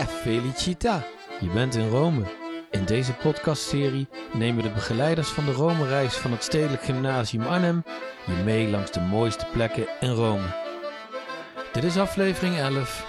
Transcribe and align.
Che 0.00 0.06
felicita! 0.06 1.04
Je 1.40 1.48
bent 1.48 1.74
in 1.74 1.88
Rome. 1.88 2.22
In 2.70 2.84
deze 2.84 3.12
podcastserie 3.12 4.08
nemen 4.32 4.62
de 4.62 4.70
begeleiders 4.70 5.28
van 5.28 5.44
de 5.44 5.52
Rome-reis 5.52 6.14
van 6.14 6.30
het 6.32 6.42
Stedelijk 6.42 6.82
Gymnasium 6.82 7.42
Arnhem 7.42 7.82
je 8.26 8.42
mee 8.44 8.68
langs 8.68 8.90
de 8.90 9.00
mooiste 9.00 9.46
plekken 9.52 9.86
in 10.00 10.10
Rome. 10.10 10.46
Dit 11.72 11.84
is 11.84 11.96
aflevering 11.96 12.56
11, 12.56 13.06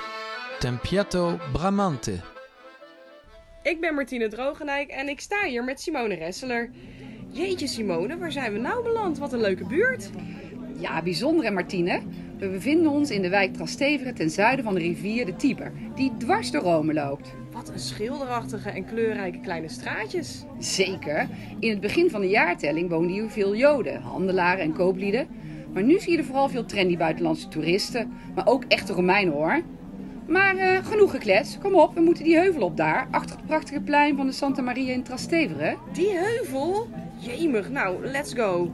Tempietto 0.59 1.39
Bramante. 1.51 2.19
Ik 3.63 3.79
ben 3.79 3.93
Martine 3.93 4.27
Drogenijk 4.27 4.89
en 4.89 5.09
ik 5.09 5.19
sta 5.19 5.43
hier 5.45 5.63
met 5.63 5.81
Simone 5.81 6.15
Resseler. 6.15 6.69
Jeetje 7.29 7.67
Simone, 7.67 8.17
waar 8.17 8.31
zijn 8.31 8.53
we 8.53 8.59
nou 8.59 8.83
beland? 8.83 9.17
Wat 9.17 9.33
een 9.33 9.41
leuke 9.41 9.65
buurt. 9.65 10.09
Ja, 10.77 11.01
bijzonder 11.01 11.45
hè 11.45 11.51
Martine. 11.51 12.01
We 12.41 12.49
bevinden 12.49 12.91
ons 12.91 13.11
in 13.11 13.21
de 13.21 13.29
wijk 13.29 13.53
Trastevere 13.53 14.13
ten 14.13 14.29
zuiden 14.29 14.65
van 14.65 14.73
de 14.73 14.79
rivier 14.79 15.25
de 15.25 15.35
Tiber, 15.35 15.71
die 15.95 16.11
dwars 16.17 16.51
door 16.51 16.61
Rome 16.61 16.93
loopt. 16.93 17.33
Wat 17.51 17.69
een 17.69 17.79
schilderachtige 17.79 18.69
en 18.69 18.85
kleurrijke 18.85 19.39
kleine 19.39 19.69
straatjes. 19.69 20.45
Zeker. 20.59 21.27
In 21.59 21.69
het 21.69 21.79
begin 21.79 22.09
van 22.09 22.21
de 22.21 22.27
jaartelling 22.27 22.89
woonden 22.89 23.11
hier 23.11 23.29
veel 23.29 23.55
Joden, 23.55 24.01
handelaren 24.01 24.63
en 24.63 24.73
kooplieden. 24.73 25.27
Maar 25.73 25.83
nu 25.83 25.99
zie 25.99 26.11
je 26.11 26.17
er 26.17 26.23
vooral 26.23 26.49
veel 26.49 26.65
trendy 26.65 26.97
buitenlandse 26.97 27.47
toeristen, 27.47 28.11
maar 28.35 28.47
ook 28.47 28.63
echte 28.67 28.93
Romeinen 28.93 29.33
hoor. 29.33 29.61
Maar 30.27 30.55
eh, 30.55 30.85
genoeg 30.85 31.11
geklets. 31.11 31.57
Kom 31.57 31.75
op, 31.75 31.93
we 31.93 32.01
moeten 32.01 32.23
die 32.23 32.37
heuvel 32.37 32.61
op 32.61 32.77
daar, 32.77 33.07
achter 33.11 33.35
het 33.35 33.45
prachtige 33.45 33.81
plein 33.81 34.15
van 34.15 34.25
de 34.25 34.31
Santa 34.31 34.61
Maria 34.61 34.93
in 34.93 35.03
Trastevere. 35.03 35.77
Die 35.93 36.11
heuvel? 36.13 36.89
Jemig, 37.17 37.69
nou, 37.69 38.05
let's 38.05 38.33
go. 38.33 38.71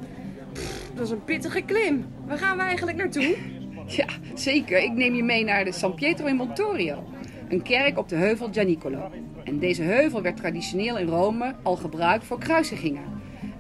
Pff, 0.54 0.91
dat 0.95 1.05
is 1.05 1.12
een 1.12 1.23
pittige 1.23 1.62
klim. 1.62 2.05
Waar 2.27 2.37
gaan 2.37 2.57
we 2.57 2.63
eigenlijk 2.63 2.98
naartoe? 2.98 3.57
Ja, 3.88 4.05
zeker. 4.34 4.77
Ik 4.77 4.91
neem 4.91 5.16
je 5.16 5.24
mee 5.24 5.43
naar 5.43 5.66
de 5.66 5.71
San 5.71 5.93
Pietro 5.96 6.26
in 6.26 6.35
Montorio. 6.35 7.04
Een 7.49 7.62
kerk 7.62 7.98
op 7.98 8.10
de 8.10 8.16
heuvel 8.16 8.49
Gianicolo. 8.52 9.12
En 9.43 9.60
deze 9.60 9.82
heuvel 9.82 10.21
werd 10.21 10.38
traditioneel 10.38 10.98
in 10.98 11.07
Rome 11.07 11.55
al 11.63 11.76
gebruikt 11.76 12.26
voor 12.26 12.40
kruisigingen. 12.40 13.04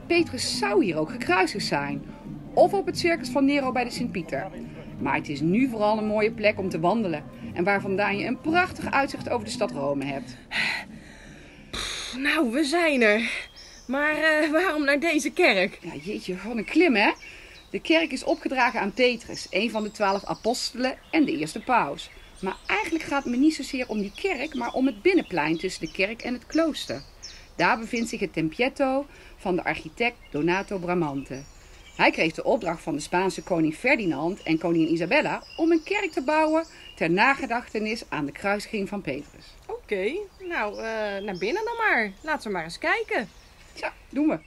Petrus 0.07 0.57
zou 0.57 0.83
hier 0.83 0.97
ook 0.97 1.11
gekruisigd 1.11 1.65
zijn. 1.65 2.01
Of 2.53 2.73
op 2.73 2.85
het 2.85 2.99
circus 2.99 3.29
van 3.29 3.45
Nero 3.45 3.71
bij 3.71 3.83
de 3.83 3.89
Sint-Pieter. 3.89 4.47
Maar 4.99 5.15
het 5.15 5.29
is 5.29 5.41
nu 5.41 5.69
vooral 5.69 5.97
een 5.97 6.07
mooie 6.07 6.31
plek 6.31 6.59
om 6.59 6.69
te 6.69 6.79
wandelen. 6.79 7.23
En 7.53 7.63
waar 7.63 7.81
vandaan 7.81 8.17
je 8.17 8.25
een 8.25 8.41
prachtig 8.41 8.91
uitzicht 8.91 9.29
over 9.29 9.45
de 9.45 9.51
stad 9.51 9.71
Rome 9.71 10.05
hebt. 10.05 10.37
Nou, 12.17 12.51
we 12.51 12.63
zijn 12.63 13.01
er. 13.01 13.47
Maar 13.87 14.15
eh, 14.15 14.51
waarom 14.51 14.85
naar 14.85 14.99
deze 14.99 15.31
kerk? 15.31 15.79
Ja, 15.81 15.91
jeetje, 16.03 16.35
wat 16.47 16.57
een 16.57 16.65
klim 16.65 16.95
hè? 16.95 17.11
De 17.69 17.81
kerk 17.81 18.11
is 18.11 18.23
opgedragen 18.23 18.79
aan 18.79 18.93
Petrus, 18.93 19.47
een 19.49 19.71
van 19.71 19.83
de 19.83 19.91
twaalf 19.91 20.25
apostelen 20.25 20.97
en 21.11 21.25
de 21.25 21.37
eerste 21.37 21.59
paus. 21.59 22.09
Maar 22.41 22.57
eigenlijk 22.65 23.03
gaat 23.03 23.23
het 23.23 23.33
me 23.33 23.39
niet 23.39 23.55
zozeer 23.55 23.89
om 23.89 23.99
die 23.99 24.11
kerk, 24.15 24.53
maar 24.53 24.73
om 24.73 24.85
het 24.85 25.01
binnenplein 25.01 25.57
tussen 25.57 25.85
de 25.85 25.91
kerk 25.91 26.21
en 26.21 26.33
het 26.33 26.45
klooster. 26.45 27.01
Daar 27.55 27.79
bevindt 27.79 28.09
zich 28.09 28.19
het 28.19 28.33
Tempietto 28.33 29.05
van 29.37 29.55
de 29.55 29.63
architect 29.63 30.17
Donato 30.31 30.77
Bramante. 30.77 31.43
Hij 31.95 32.11
kreeg 32.11 32.33
de 32.33 32.43
opdracht 32.43 32.83
van 32.83 32.95
de 32.95 33.01
Spaanse 33.01 33.43
koning 33.43 33.75
Ferdinand 33.75 34.43
en 34.43 34.57
koningin 34.57 34.93
Isabella 34.93 35.43
om 35.55 35.71
een 35.71 35.83
kerk 35.83 36.11
te 36.11 36.21
bouwen 36.21 36.65
ter 36.95 37.09
nagedachtenis 37.09 38.03
aan 38.09 38.25
de 38.25 38.31
kruisiging 38.31 38.89
van 38.89 39.01
Petrus. 39.01 39.53
Oké, 39.67 40.11
nou, 40.39 40.73
eh, 40.73 40.83
naar 41.23 41.37
binnen 41.37 41.65
dan 41.65 41.75
maar. 41.77 42.11
Laten 42.21 42.47
we 42.47 42.53
maar 42.53 42.63
eens 42.63 42.77
kijken. 42.77 43.29
Ja, 43.73 43.93
doen 44.09 44.27
we. 44.27 44.39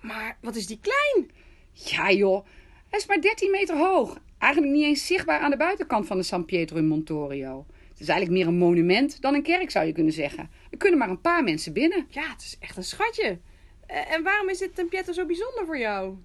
Maar 0.00 0.36
wat 0.40 0.56
is 0.56 0.66
die 0.66 0.78
klein? 0.80 1.30
Ja 1.74 2.12
joh, 2.12 2.46
hij 2.88 2.98
is 2.98 3.06
maar 3.06 3.20
13 3.20 3.50
meter 3.50 3.76
hoog. 3.76 4.18
Eigenlijk 4.38 4.72
niet 4.72 4.84
eens 4.84 5.06
zichtbaar 5.06 5.40
aan 5.40 5.50
de 5.50 5.56
buitenkant 5.56 6.06
van 6.06 6.16
de 6.16 6.22
San 6.22 6.44
Pietro 6.44 6.76
in 6.76 6.86
Montorio. 6.86 7.66
Het 7.88 8.00
is 8.00 8.08
eigenlijk 8.08 8.38
meer 8.38 8.48
een 8.48 8.58
monument 8.58 9.20
dan 9.20 9.34
een 9.34 9.42
kerk 9.42 9.70
zou 9.70 9.86
je 9.86 9.92
kunnen 9.92 10.12
zeggen. 10.12 10.50
Er 10.70 10.78
kunnen 10.78 10.98
maar 10.98 11.08
een 11.08 11.20
paar 11.20 11.44
mensen 11.44 11.72
binnen. 11.72 12.06
Ja, 12.08 12.30
het 12.30 12.40
is 12.40 12.56
echt 12.60 12.76
een 12.76 12.84
schatje. 12.84 13.38
Eh, 13.86 14.12
en 14.12 14.22
waarom 14.22 14.48
is 14.48 14.58
dit 14.58 14.74
Tempietto 14.74 15.12
zo 15.12 15.26
bijzonder 15.26 15.66
voor 15.66 15.78
jou? 15.78 16.16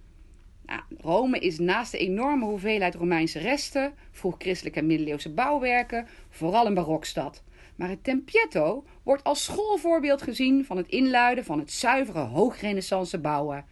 Nou, 0.65 0.81
Rome 0.97 1.39
is 1.39 1.59
naast 1.59 1.91
de 1.91 1.97
enorme 1.97 2.45
hoeveelheid 2.45 2.95
Romeinse 2.95 3.39
resten, 3.39 3.93
vroeg-christelijke 4.11 4.79
en 4.79 4.87
middeleeuwse 4.87 5.33
bouwwerken, 5.33 6.07
vooral 6.29 6.65
een 6.65 6.73
barokstad. 6.73 7.43
Maar 7.75 7.89
het 7.89 8.03
Tempietto 8.03 8.83
wordt 9.03 9.23
als 9.23 9.43
schoolvoorbeeld 9.43 10.21
gezien 10.21 10.65
van 10.65 10.77
het 10.77 10.87
inluiden 10.87 11.45
van 11.45 11.59
het 11.59 11.71
zuivere 11.71 12.19
hoogrenaissance 12.19 13.19
bouwen. 13.19 13.65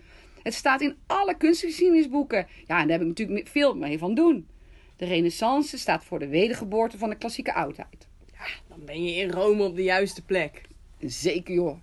Het 0.47 0.55
staat 0.55 0.81
in 0.81 0.95
alle 1.07 1.37
kunstgeschiedenisboeken. 1.37 2.47
Ja, 2.67 2.79
en 2.81 2.87
daar 2.87 2.97
heb 2.97 3.01
ik 3.01 3.07
natuurlijk 3.07 3.47
veel 3.47 3.75
mee 3.75 3.97
van 3.97 4.13
doen. 4.13 4.47
De 4.95 5.05
renaissance 5.05 5.77
staat 5.77 6.03
voor 6.03 6.19
de 6.19 6.27
wedergeboorte 6.27 6.97
van 6.97 7.09
de 7.09 7.17
klassieke 7.17 7.53
oudheid. 7.53 8.07
Ja, 8.33 8.45
dan 8.67 8.85
ben 8.85 9.03
je 9.03 9.15
in 9.15 9.31
Rome 9.31 9.63
op 9.63 9.75
de 9.75 9.83
juiste 9.83 10.25
plek. 10.25 10.61
Zeker 10.99 11.53
joh. 11.53 11.77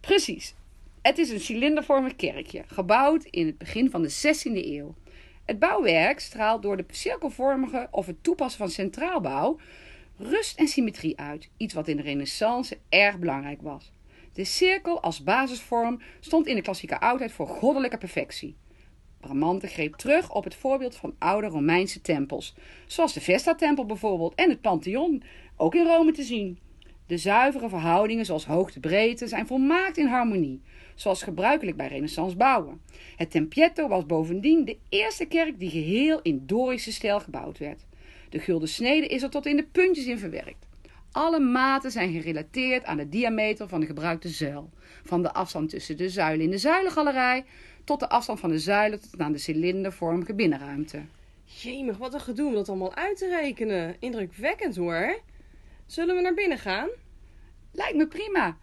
Precies. 0.00 0.54
Het 1.02 1.18
is 1.18 1.30
een 1.30 1.40
cilindervormig 1.40 2.16
kerkje, 2.16 2.64
gebouwd 2.66 3.24
in 3.24 3.46
het 3.46 3.58
begin 3.58 3.90
van 3.90 4.02
de 4.02 4.10
16e 4.10 4.52
eeuw. 4.52 4.94
Het 5.44 5.58
bouwwerk 5.58 6.20
straalt 6.20 6.62
door 6.62 6.76
de 6.76 6.84
cirkelvormige 6.90 7.88
of 7.90 8.06
het 8.06 8.22
toepassen 8.22 8.58
van 8.58 8.70
centraalbouw 8.70 9.58
rust 10.16 10.58
en 10.58 10.68
symmetrie 10.68 11.18
uit. 11.18 11.48
Iets 11.56 11.74
wat 11.74 11.88
in 11.88 11.96
de 11.96 12.02
renaissance 12.02 12.78
erg 12.88 13.18
belangrijk 13.18 13.62
was. 13.62 13.92
De 14.38 14.44
cirkel 14.44 15.00
als 15.00 15.22
basisvorm 15.22 16.00
stond 16.20 16.46
in 16.46 16.54
de 16.54 16.62
klassieke 16.62 17.00
oudheid 17.00 17.32
voor 17.32 17.46
goddelijke 17.46 17.98
perfectie. 17.98 18.56
Bramante 19.20 19.66
greep 19.66 19.94
terug 19.94 20.34
op 20.34 20.44
het 20.44 20.54
voorbeeld 20.54 20.96
van 20.96 21.14
oude 21.18 21.46
Romeinse 21.46 22.00
tempels, 22.00 22.54
zoals 22.86 23.12
de 23.12 23.20
Vesta-tempel 23.20 23.86
bijvoorbeeld 23.86 24.34
en 24.34 24.50
het 24.50 24.60
Pantheon, 24.60 25.22
ook 25.56 25.74
in 25.74 25.86
Rome 25.86 26.12
te 26.12 26.22
zien. 26.22 26.58
De 27.06 27.16
zuivere 27.16 27.68
verhoudingen 27.68 28.24
zoals 28.24 28.46
hoogte-breedte 28.46 29.26
zijn 29.26 29.46
volmaakt 29.46 29.96
in 29.96 30.06
harmonie, 30.06 30.62
zoals 30.94 31.22
gebruikelijk 31.22 31.76
bij 31.76 31.88
renaissance 31.88 32.36
bouwen. 32.36 32.80
Het 33.16 33.30
Tempietto 33.30 33.88
was 33.88 34.06
bovendien 34.06 34.64
de 34.64 34.78
eerste 34.88 35.24
kerk 35.24 35.58
die 35.58 35.70
geheel 35.70 36.20
in 36.22 36.42
Dorische 36.46 36.92
stijl 36.92 37.20
gebouwd 37.20 37.58
werd. 37.58 37.86
De 38.28 38.38
gulden 38.38 38.68
snede 38.68 39.06
is 39.06 39.22
er 39.22 39.30
tot 39.30 39.46
in 39.46 39.56
de 39.56 39.66
puntjes 39.72 40.06
in 40.06 40.18
verwerkt. 40.18 40.67
Alle 41.12 41.40
maten 41.40 41.90
zijn 41.90 42.12
gerelateerd 42.12 42.84
aan 42.84 42.96
de 42.96 43.08
diameter 43.08 43.68
van 43.68 43.80
de 43.80 43.86
gebruikte 43.86 44.28
zuil. 44.28 44.70
Van 45.04 45.22
de 45.22 45.32
afstand 45.32 45.70
tussen 45.70 45.96
de 45.96 46.08
zuilen 46.08 46.44
in 46.44 46.50
de 46.50 46.58
zuilengalerij 46.58 47.44
tot 47.84 48.00
de 48.00 48.08
afstand 48.08 48.40
van 48.40 48.50
de 48.50 48.58
zuilen 48.58 49.00
tot 49.00 49.20
aan 49.20 49.32
de 49.32 49.38
cilindervormige 49.38 50.34
binnenruimte. 50.34 51.00
Jemig, 51.44 51.96
wat 51.98 52.14
een 52.14 52.20
gedoe 52.20 52.48
om 52.48 52.54
dat 52.54 52.68
allemaal 52.68 52.94
uit 52.94 53.16
te 53.18 53.28
rekenen. 53.28 53.96
Indrukwekkend 53.98 54.76
hoor. 54.76 55.20
Zullen 55.86 56.16
we 56.16 56.20
naar 56.22 56.34
binnen 56.34 56.58
gaan? 56.58 56.88
Lijkt 57.72 57.96
me 57.96 58.06
prima. 58.06 58.56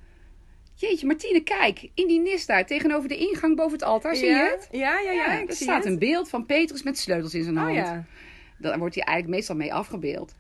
Jeetje, 0.76 1.06
Martine, 1.06 1.40
kijk. 1.44 1.90
In 1.94 2.08
die 2.08 2.20
nis 2.20 2.46
daar, 2.46 2.66
tegenover 2.66 3.10
de 3.10 3.18
ingang 3.18 3.56
boven 3.56 3.72
het 3.72 3.84
altaar. 3.84 4.16
Zie 4.16 4.28
je 4.28 4.36
het? 4.36 4.68
Ja, 4.72 5.00
ja, 5.00 5.12
ja. 5.12 5.40
ik 5.40 5.50
er 5.50 5.56
staat 5.56 5.84
het. 5.84 5.94
een 5.94 6.00
beeld 6.00 6.30
van 6.30 6.46
Petrus 6.46 6.84
met 6.84 6.98
sleutels 6.98 7.34
in 7.34 7.44
zijn 7.44 7.58
Oh 7.58 7.64
hand. 7.64 7.76
ja. 7.76 8.06
Daar 8.58 8.80
wordt 8.80 8.96
hij 8.96 9.04
eigenlijk 9.04 9.38
meestal 9.38 9.56
mee 9.56 9.74
afgebeeld. 9.74 10.36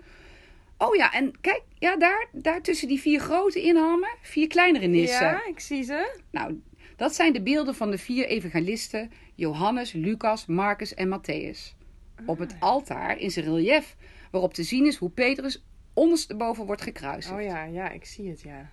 Oh 0.86 0.96
ja, 0.96 1.14
en 1.14 1.42
kijk, 1.42 1.64
ja, 1.80 1.98
daar, 1.98 2.28
daar 2.32 2.62
tussen 2.62 2.88
die 2.88 3.00
vier 3.00 3.20
grote 3.20 3.62
inhammen, 3.62 4.10
vier 4.22 4.48
kleinere 4.48 4.88
nissen. 4.88 5.26
Ja, 5.26 5.46
ik 5.46 5.60
zie 5.60 5.84
ze. 5.84 6.20
Nou, 6.32 6.62
dat 6.96 7.16
zijn 7.16 7.34
de 7.34 7.42
beelden 7.42 7.76
van 7.76 7.92
de 7.92 7.98
vier 7.98 8.26
evangelisten: 8.26 9.12
Johannes, 9.36 9.92
Lucas, 9.92 10.46
Marcus 10.46 10.94
en 10.94 11.20
Matthäus. 11.20 11.84
Op 12.26 12.40
het 12.40 12.56
altaar 12.60 13.18
in 13.18 13.32
zijn 13.32 13.46
relief, 13.46 13.96
waarop 14.32 14.54
te 14.54 14.64
zien 14.64 14.86
is 14.86 14.96
hoe 14.96 15.10
Petrus 15.10 15.64
ondersteboven 15.94 16.66
wordt 16.66 16.82
gekruisigd. 16.82 17.36
Oh 17.36 17.42
ja, 17.42 17.64
ja, 17.64 17.90
ik 17.90 18.06
zie 18.06 18.30
het, 18.30 18.42
ja. 18.42 18.70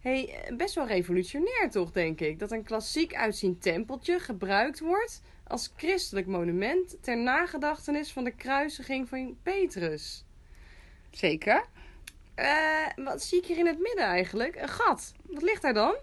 hey, 0.00 0.42
eh, 0.44 0.56
best 0.56 0.74
wel 0.74 0.86
revolutionair 0.86 1.70
toch, 1.70 1.90
denk 1.90 2.20
ik. 2.20 2.38
Dat 2.38 2.52
een 2.52 2.64
klassiek 2.64 3.14
uitziend 3.14 3.62
tempeltje 3.62 4.18
gebruikt 4.18 4.80
wordt 4.80 5.22
als 5.46 5.72
christelijk 5.76 6.26
monument 6.26 6.96
ter 7.00 7.16
nagedachtenis 7.16 8.12
van 8.12 8.24
de 8.24 8.34
kruisiging 8.34 9.08
van 9.08 9.36
Petrus. 9.42 10.24
Zeker. 11.18 11.64
Eh, 12.34 12.86
wat 12.96 13.22
zie 13.22 13.38
ik 13.38 13.46
hier 13.46 13.58
in 13.58 13.66
het 13.66 13.78
midden 13.78 14.04
eigenlijk? 14.04 14.56
Een 14.56 14.68
gat. 14.68 15.12
Wat 15.26 15.42
ligt 15.42 15.62
daar 15.62 15.74
dan? 15.74 15.96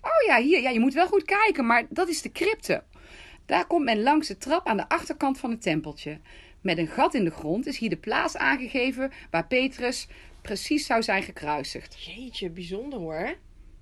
Oh 0.00 0.26
ja, 0.26 0.40
hier. 0.40 0.60
Ja, 0.60 0.70
je 0.70 0.80
moet 0.80 0.94
wel 0.94 1.06
goed 1.06 1.24
kijken, 1.24 1.66
maar 1.66 1.86
dat 1.88 2.08
is 2.08 2.22
de 2.22 2.32
crypte. 2.32 2.82
Daar 3.46 3.66
komt 3.66 3.84
men 3.84 4.02
langs 4.02 4.28
de 4.28 4.38
trap 4.38 4.66
aan 4.66 4.76
de 4.76 4.88
achterkant 4.88 5.38
van 5.38 5.50
het 5.50 5.62
tempeltje. 5.62 6.20
Met 6.60 6.78
een 6.78 6.86
gat 6.86 7.14
in 7.14 7.24
de 7.24 7.30
grond 7.30 7.66
is 7.66 7.78
hier 7.78 7.90
de 7.90 7.96
plaats 7.96 8.36
aangegeven 8.36 9.12
waar 9.30 9.46
Petrus 9.46 10.08
precies 10.42 10.86
zou 10.86 11.02
zijn 11.02 11.22
gekruisigd. 11.22 12.04
Jeetje, 12.04 12.50
bijzonder 12.50 12.98
hoor. 12.98 13.34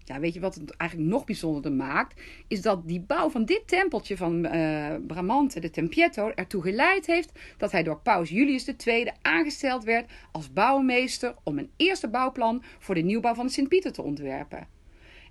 Ja, 0.04 0.20
weet 0.20 0.34
je 0.34 0.40
wat 0.40 0.54
het 0.54 0.76
eigenlijk 0.76 1.10
nog 1.10 1.24
bijzonderder 1.24 1.72
maakt? 1.72 2.20
Is 2.48 2.62
dat 2.62 2.88
die 2.88 3.00
bouw 3.00 3.30
van 3.30 3.44
dit 3.44 3.68
tempeltje 3.68 4.16
van 4.16 4.44
eh 4.44 4.94
Bramante, 5.06 5.60
de 5.60 5.70
Tempietto, 5.70 6.30
ertoe 6.34 6.62
geleid 6.62 7.06
heeft 7.06 7.32
dat 7.56 7.72
hij 7.72 7.82
door 7.82 7.98
paus 7.98 8.28
Julius 8.28 8.68
II 8.86 9.10
aangesteld 9.22 9.84
werd 9.84 10.10
als 10.32 10.52
bouwmeester 10.52 11.34
om 11.42 11.58
een 11.58 11.70
eerste 11.76 12.08
bouwplan 12.08 12.62
voor 12.78 12.94
de 12.94 13.00
nieuwbouw 13.00 13.34
van 13.34 13.50
Sint-Pieter 13.50 13.92
te 13.92 14.02
ontwerpen. 14.02 14.68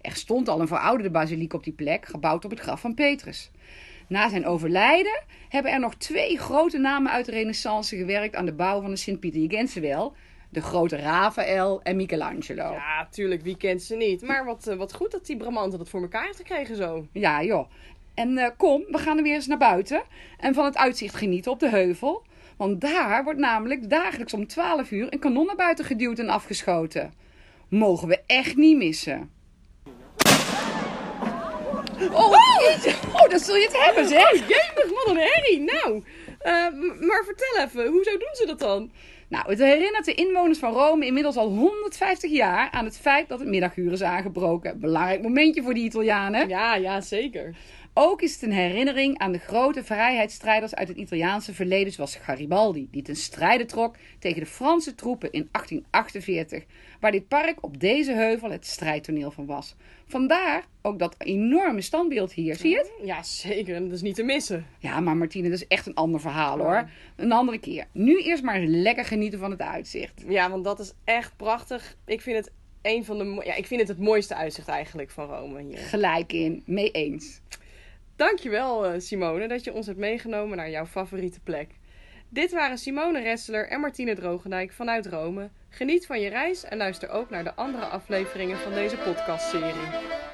Er 0.01 0.15
stond 0.15 0.49
al 0.49 0.61
een 0.61 0.67
verouderde 0.67 1.11
basiliek 1.11 1.53
op 1.53 1.63
die 1.63 1.73
plek, 1.73 2.05
gebouwd 2.05 2.45
op 2.45 2.51
het 2.51 2.59
graf 2.59 2.81
van 2.81 2.93
Petrus. 2.93 3.51
Na 4.07 4.29
zijn 4.29 4.45
overlijden 4.45 5.23
hebben 5.49 5.71
er 5.71 5.79
nog 5.79 5.95
twee 5.95 6.37
grote 6.37 6.77
namen 6.77 7.11
uit 7.11 7.25
de 7.25 7.31
renaissance 7.31 7.95
gewerkt 7.95 8.35
aan 8.35 8.45
de 8.45 8.53
bouw 8.53 8.81
van 8.81 8.89
de 8.89 8.95
Sint-Pieter. 8.95 9.41
Je 9.41 9.47
kent 9.47 9.69
ze 9.69 9.79
wel. 9.79 10.15
De 10.53 10.61
grote 10.61 10.97
Raphaël 10.97 11.81
en 11.83 11.95
Michelangelo. 11.95 12.63
Ja, 12.63 12.71
Ja, 12.73 13.07
tuurlijk, 13.11 13.41
wie 13.41 13.57
kent 13.57 13.81
ze 13.81 13.95
niet. 13.95 14.21
Maar 14.21 14.45
wat, 14.45 14.67
eh, 14.67 14.75
wat 14.75 14.93
goed 14.93 15.11
dat 15.11 15.25
die 15.25 15.37
Bramante 15.37 15.77
dat 15.77 15.89
voor 15.89 16.01
elkaar 16.01 16.25
heeft 16.25 16.37
gekregen 16.37 16.75
zo. 16.75 17.07
joh. 17.13 17.69
En 18.13 18.37
eh, 18.37 18.49
kom, 18.57 18.83
we 18.89 18.97
gaan 18.97 19.17
er 19.17 19.23
weer 19.23 19.33
eens 19.33 19.47
naar 19.47 19.57
buiten 19.57 20.01
en 20.39 20.53
van 20.53 20.65
het 20.65 20.77
uitzicht 20.77 21.15
genieten 21.15 21.51
op 21.51 21.59
de 21.59 21.69
heuvel. 21.69 22.23
Want 22.57 22.81
daar 22.81 23.23
wordt 23.23 23.39
namelijk 23.39 23.89
dagelijks 23.89 24.33
om 24.33 24.47
12 24.47 24.91
uur 24.91 25.07
een 25.09 25.19
kanon 25.19 25.45
naar 25.45 25.55
buiten 25.55 25.85
geduwd 25.85 26.19
en 26.19 26.29
afgeschoten. 26.29 27.13
Mogen 27.69 28.07
we 28.07 28.19
echt 28.25 28.55
niet 28.55 28.77
missen. 28.77 29.31
Oh, 32.11 32.31
oh, 33.13 33.29
dat 33.29 33.41
zul 33.41 33.55
je 33.55 33.63
het 33.71 33.83
hebben, 33.85 34.07
zeg. 34.07 34.31
Oh, 34.31 34.37
jemig, 34.37 34.91
wat 34.93 35.07
een 35.07 35.21
herrie. 35.21 35.59
Nou, 35.59 36.03
maar 36.99 37.23
vertel 37.25 37.63
even, 37.65 37.87
hoezo 37.87 38.11
doen 38.11 38.33
ze 38.33 38.45
dat 38.45 38.59
dan? 38.59 38.91
Nou, 39.27 39.49
het 39.49 39.59
herinnert 39.59 40.05
de 40.05 40.13
inwoners 40.13 40.59
van 40.59 40.73
Rome 40.73 41.05
inmiddels 41.05 41.35
al 41.35 41.49
150 41.49 42.31
jaar 42.31 42.71
aan 42.71 42.85
het 42.85 42.97
feit 42.97 43.29
dat 43.29 43.39
het 43.39 43.47
middaguur 43.47 43.91
is 43.91 44.03
aangebroken. 44.03 44.79
Belangrijk 44.79 45.21
momentje 45.21 45.63
voor 45.63 45.73
die 45.73 45.83
Italianen. 45.83 46.47
Ja, 46.47 46.75
ja, 46.75 47.01
zeker. 47.01 47.55
Ook 47.95 48.21
is 48.21 48.33
het 48.33 48.41
een 48.41 48.51
herinnering 48.51 49.17
aan 49.17 49.31
de 49.31 49.37
grote 49.37 49.83
vrijheidsstrijders 49.83 50.75
uit 50.75 50.87
het 50.87 50.97
Italiaanse 50.97 51.53
verleden, 51.53 51.93
zoals 51.93 52.15
Garibaldi, 52.15 52.87
die 52.91 53.01
ten 53.01 53.15
strijde 53.15 53.65
trok 53.65 53.95
tegen 54.19 54.39
de 54.39 54.45
Franse 54.45 54.95
troepen 54.95 55.31
in 55.31 55.47
1848, 55.51 56.63
waar 56.99 57.11
dit 57.11 57.27
park 57.27 57.63
op 57.63 57.79
deze 57.79 58.13
heuvel 58.13 58.51
het 58.51 58.65
strijdtoneel 58.65 59.31
van 59.31 59.45
was. 59.45 59.75
Vandaar 60.05 60.65
ook 60.81 60.99
dat 60.99 61.15
enorme 61.17 61.81
standbeeld 61.81 62.33
hier. 62.33 62.55
Zie 62.55 62.69
je 62.69 62.77
het? 62.77 62.91
Ja, 63.03 63.23
zeker. 63.23 63.75
En 63.75 63.83
dat 63.83 63.93
is 63.93 64.01
niet 64.01 64.15
te 64.15 64.23
missen. 64.23 64.65
Ja, 64.79 64.99
maar 64.99 65.17
Martine, 65.17 65.49
dat 65.49 65.57
is 65.57 65.67
echt 65.67 65.85
een 65.85 65.95
ander 65.95 66.19
verhaal 66.19 66.57
hoor. 66.57 66.89
Een 67.15 67.31
andere 67.31 67.59
keer. 67.59 67.85
Nu 67.91 68.21
eerst 68.21 68.43
maar 68.43 68.59
lekker 68.59 69.05
genieten 69.05 69.39
van 69.39 69.51
het 69.51 69.61
uitzicht. 69.61 70.23
Ja, 70.27 70.49
want 70.49 70.63
dat 70.63 70.79
is 70.79 70.93
echt 71.03 71.37
prachtig. 71.37 71.97
Ik 72.05 72.21
vind 72.21 72.37
het 72.37 72.51
een 72.81 73.05
van 73.05 73.17
de 73.17 73.41
ja, 73.45 73.55
ik 73.55 73.67
vind 73.67 73.79
het 73.79 73.89
het 73.89 73.99
mooiste 73.99 74.35
uitzicht 74.35 74.67
eigenlijk 74.67 75.11
van 75.11 75.29
Rome 75.29 75.61
hier. 75.61 75.77
Gelijk 75.77 76.33
in, 76.33 76.63
mee 76.65 76.91
eens. 76.91 77.41
Dankjewel 78.23 78.85
eh, 78.85 78.99
Simone 78.99 79.47
dat 79.47 79.63
je 79.63 79.73
ons 79.73 79.85
hebt 79.85 79.97
meegenomen 79.97 80.57
naar 80.57 80.69
jouw 80.69 80.85
favoriete 80.85 81.39
plek. 81.39 81.69
Dit 82.29 82.51
waren 82.51 82.77
Simone 82.77 83.21
Ressler 83.21 83.67
en 83.67 83.79
Martine 83.79 84.15
Drogendijk 84.15 84.71
vanuit 84.71 85.05
Rome. 85.05 85.49
Geniet 85.69 86.05
van 86.05 86.21
je 86.21 86.29
reis 86.29 86.63
en 86.63 86.77
luister 86.77 87.09
ook 87.09 87.29
naar 87.29 87.43
de 87.43 87.53
andere 87.55 87.85
afleveringen 87.85 88.57
van 88.57 88.73
deze 88.73 88.97
podcastserie. 88.97 90.32